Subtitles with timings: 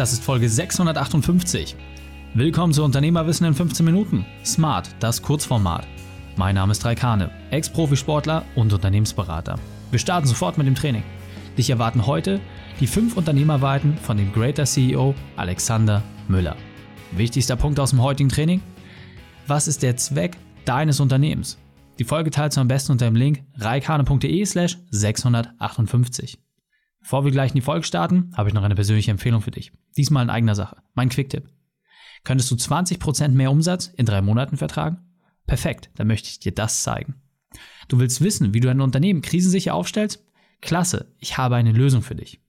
[0.00, 1.76] Das ist Folge 658.
[2.32, 4.24] Willkommen zu Unternehmerwissen in 15 Minuten.
[4.46, 5.86] Smart, das Kurzformat.
[6.36, 9.58] Mein Name ist Raikane, Ex-Profisportler und Unternehmensberater.
[9.90, 11.02] Wir starten sofort mit dem Training.
[11.58, 12.40] Dich erwarten heute
[12.80, 16.56] die fünf Unternehmerweiten von dem Greater CEO Alexander Müller.
[17.12, 18.62] Wichtigster Punkt aus dem heutigen Training?
[19.48, 21.58] Was ist der Zweck deines Unternehmens?
[21.98, 26.38] Die Folge teilst du am besten unter dem Link reikane.de slash 658.
[27.00, 29.72] Bevor wir gleich in die Folge starten, habe ich noch eine persönliche Empfehlung für dich.
[29.96, 30.76] Diesmal in eigener Sache.
[30.94, 31.48] Mein Quicktipp.
[32.24, 34.98] Könntest du 20% mehr Umsatz in drei Monaten vertragen?
[35.46, 37.14] Perfekt, dann möchte ich dir das zeigen.
[37.88, 40.24] Du willst wissen, wie du dein Unternehmen krisensicher aufstellst?
[40.60, 42.40] Klasse, ich habe eine Lösung für dich.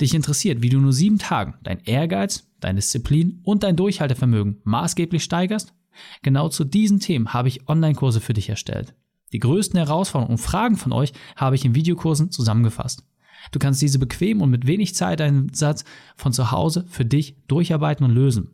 [0.00, 5.22] Dich interessiert, wie du nur sieben Tagen dein Ehrgeiz, deine Disziplin und dein Durchhaltevermögen maßgeblich
[5.22, 5.74] steigerst?
[6.22, 8.94] Genau zu diesen Themen habe ich Online-Kurse für dich erstellt.
[9.32, 13.04] Die größten Herausforderungen und Fragen von euch habe ich in Videokursen zusammengefasst.
[13.50, 15.84] Du kannst diese bequem und mit wenig Zeiteinsatz
[16.16, 18.50] von zu Hause für dich durcharbeiten und lösen.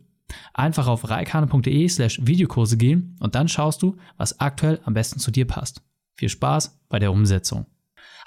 [0.53, 5.31] Einfach auf reikane.de slash Videokurse gehen und dann schaust du, was aktuell am besten zu
[5.31, 5.81] dir passt.
[6.15, 7.65] Viel Spaß bei der Umsetzung.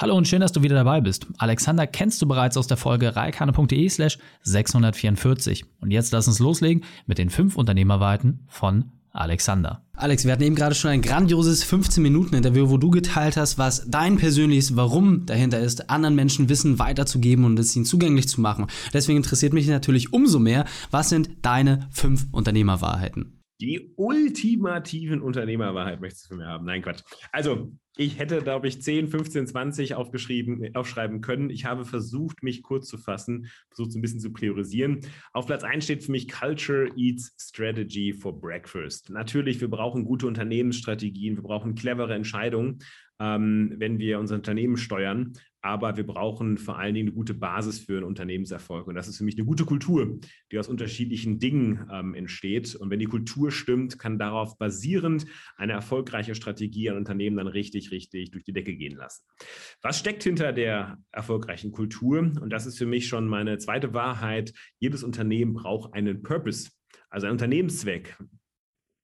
[0.01, 1.27] Hallo und schön, dass du wieder dabei bist.
[1.39, 5.65] Alexander kennst du bereits aus der Folge reikane.de slash 644.
[5.81, 9.85] Und jetzt lass uns loslegen mit den fünf Unternehmerweiten von Alexander.
[9.95, 14.17] Alex, wir hatten eben gerade schon ein grandioses 15-Minuten-Interview, wo du geteilt hast, was dein
[14.17, 18.67] persönliches Warum dahinter ist, anderen Menschen Wissen weiterzugeben und es ihnen zugänglich zu machen.
[18.93, 23.43] Deswegen interessiert mich natürlich umso mehr, was sind deine fünf Unternehmerwahrheiten?
[23.61, 26.65] Die ultimativen Unternehmerwahrheit möchtest du von mir haben.
[26.65, 27.03] Nein, Quatsch.
[27.31, 31.51] Also, ich hätte, glaube ich, 10, 15, 20 aufgeschrieben, aufschreiben können.
[31.51, 35.01] Ich habe versucht, mich kurz zu fassen, versucht so ein bisschen zu priorisieren.
[35.33, 39.11] Auf Platz 1 steht für mich Culture Eats Strategy for Breakfast.
[39.11, 42.79] Natürlich, wir brauchen gute Unternehmensstrategien, wir brauchen clevere Entscheidungen,
[43.23, 45.35] ähm, wenn wir unser Unternehmen steuern.
[45.65, 48.89] Aber wir brauchen vor allen Dingen eine gute Basis für einen Unternehmenserfolg.
[48.89, 50.19] Und das ist für mich eine gute Kultur,
[50.51, 52.75] die aus unterschiedlichen Dingen ähm, entsteht.
[52.75, 57.93] Und wenn die Kultur stimmt, kann darauf basierend eine erfolgreiche Strategie ein Unternehmen dann richtig,
[57.93, 59.25] richtig durch die Decke gehen lassen.
[59.83, 62.19] Was steckt hinter der erfolgreichen Kultur?
[62.19, 64.53] Und das ist für mich schon meine zweite Wahrheit.
[64.81, 66.73] Jedes Unternehmen braucht einen Purpose,
[67.09, 68.17] also einen Unternehmenszweck.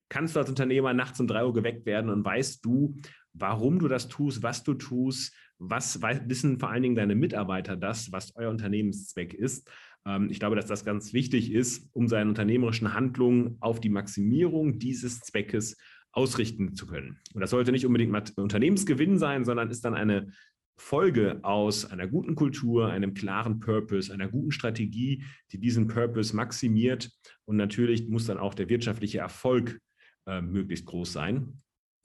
[0.09, 2.97] Kannst du als Unternehmer nachts um drei Uhr geweckt werden und weißt du,
[3.33, 8.13] warum du das tust, was du tust, was wissen vor allen Dingen deine Mitarbeiter das,
[8.13, 9.69] was euer Unternehmenszweck ist.
[10.07, 14.79] Ähm, ich glaube, dass das ganz wichtig ist, um seine unternehmerischen Handlungen auf die Maximierung
[14.79, 15.77] dieses Zweckes
[16.13, 17.19] ausrichten zu können.
[17.35, 20.33] Und das sollte nicht unbedingt Unternehmensgewinn sein, sondern ist dann eine
[20.81, 27.11] Folge aus einer guten Kultur, einem klaren Purpose, einer guten Strategie, die diesen Purpose maximiert.
[27.47, 29.81] Und natürlich muss dann auch der wirtschaftliche Erfolg
[30.27, 31.61] äh, möglichst groß sein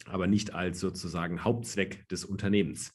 [0.06, 2.94] aber nicht als sozusagen Hauptzweck des Unternehmens.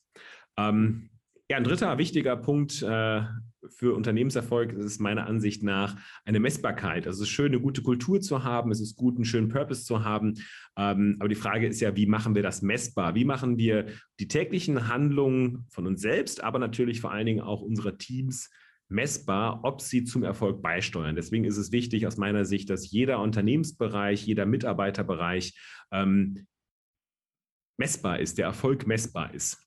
[0.56, 1.10] Ähm,
[1.50, 3.22] ja, ein dritter wichtiger Punkt äh,
[3.70, 7.06] für Unternehmenserfolg ist meiner Ansicht nach eine Messbarkeit.
[7.06, 9.84] Also es ist schön, eine gute Kultur zu haben, es ist gut, einen schönen Purpose
[9.84, 10.34] zu haben.
[10.76, 13.14] Ähm, aber die Frage ist ja, wie machen wir das messbar?
[13.14, 13.86] Wie machen wir
[14.20, 18.50] die täglichen Handlungen von uns selbst, aber natürlich vor allen Dingen auch unserer Teams
[18.88, 21.16] messbar, ob sie zum Erfolg beisteuern.
[21.16, 25.58] Deswegen ist es wichtig aus meiner Sicht, dass jeder Unternehmensbereich, jeder Mitarbeiterbereich
[25.92, 26.46] ähm,
[27.78, 29.64] messbar ist, der Erfolg messbar ist.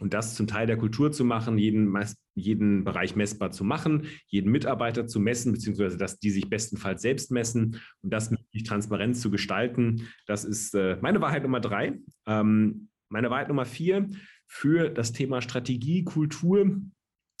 [0.00, 1.96] Und das zum Teil der Kultur zu machen, jeden,
[2.34, 7.30] jeden Bereich messbar zu machen, jeden Mitarbeiter zu messen, beziehungsweise dass die sich bestenfalls selbst
[7.30, 12.00] messen und das möglichst transparent zu gestalten, das ist äh, meine Wahrheit Nummer drei.
[12.26, 14.10] Ähm, meine Wahrheit Nummer vier
[14.48, 16.80] für das Thema Strategie, Kultur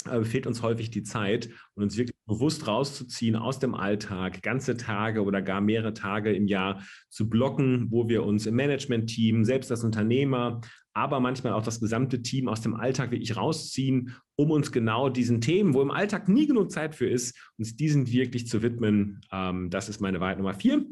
[0.08, 4.76] äh, fehlt uns häufig die Zeit und uns wirklich bewusst rauszuziehen aus dem Alltag, ganze
[4.76, 9.70] Tage oder gar mehrere Tage im Jahr zu blocken, wo wir uns im Management-Team, selbst
[9.70, 10.60] als Unternehmer,
[10.94, 15.40] aber manchmal auch das gesamte Team aus dem Alltag wirklich rausziehen, um uns genau diesen
[15.40, 19.20] Themen, wo im Alltag nie genug Zeit für ist, uns diesen wirklich zu widmen.
[19.32, 20.84] Ähm, das ist meine Wahrheit Nummer vier.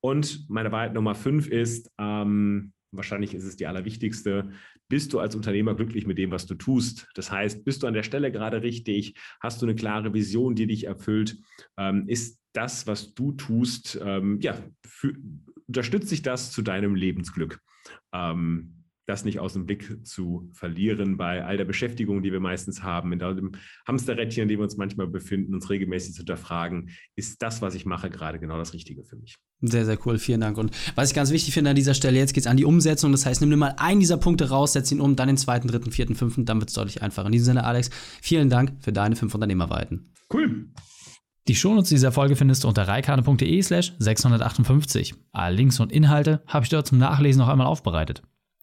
[0.00, 4.50] Und meine Wahrheit Nummer fünf ist, ähm, wahrscheinlich ist es die allerwichtigste,
[4.88, 7.08] bist du als Unternehmer glücklich mit dem, was du tust?
[7.14, 9.14] Das heißt, bist du an der Stelle gerade richtig?
[9.40, 11.38] Hast du eine klare Vision, die dich erfüllt?
[11.76, 15.14] Ähm, ist das, was du tust, ähm, ja, für,
[15.66, 17.60] unterstützt sich das zu deinem Lebensglück?
[18.12, 18.75] Ähm,
[19.06, 23.12] das nicht aus dem Blick zu verlieren bei all der Beschäftigung, die wir meistens haben,
[23.12, 23.52] in dem
[23.86, 27.86] Hamsterrädchen, in dem wir uns manchmal befinden, uns regelmäßig zu hinterfragen, ist das, was ich
[27.86, 29.36] mache, gerade genau das Richtige für mich.
[29.62, 30.58] Sehr, sehr cool, vielen Dank.
[30.58, 33.12] Und was ich ganz wichtig finde an dieser Stelle, jetzt geht es an die Umsetzung.
[33.12, 35.68] Das heißt, nimm dir mal einen dieser Punkte raus, setz ihn um, dann den zweiten,
[35.68, 37.26] dritten, vierten, fünften, dann wird es deutlich einfacher.
[37.26, 40.12] In diesem Sinne, Alex, vielen Dank für deine fünf Unternehmerweiten.
[40.32, 40.66] Cool.
[41.48, 45.14] Die Shownotes dieser Folge findest du unter reikane.de slash 658.
[45.30, 48.22] Alle Links und Inhalte habe ich dort zum Nachlesen noch einmal aufbereitet.